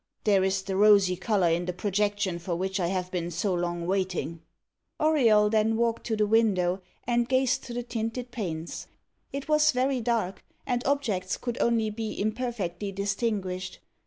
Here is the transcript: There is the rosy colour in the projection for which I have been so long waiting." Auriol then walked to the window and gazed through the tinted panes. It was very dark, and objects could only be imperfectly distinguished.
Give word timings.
There 0.23 0.43
is 0.43 0.63
the 0.63 0.75
rosy 0.75 1.15
colour 1.15 1.49
in 1.49 1.65
the 1.65 1.73
projection 1.73 2.39
for 2.39 2.55
which 2.55 2.79
I 2.79 2.87
have 2.87 3.11
been 3.11 3.29
so 3.29 3.53
long 3.53 3.85
waiting." 3.85 4.41
Auriol 4.99 5.51
then 5.51 5.77
walked 5.77 6.07
to 6.07 6.15
the 6.15 6.25
window 6.25 6.81
and 7.05 7.29
gazed 7.29 7.61
through 7.61 7.75
the 7.75 7.83
tinted 7.83 8.31
panes. 8.31 8.87
It 9.31 9.47
was 9.47 9.71
very 9.71 10.01
dark, 10.01 10.43
and 10.65 10.83
objects 10.87 11.37
could 11.37 11.59
only 11.61 11.91
be 11.91 12.19
imperfectly 12.19 12.91
distinguished. 12.91 13.77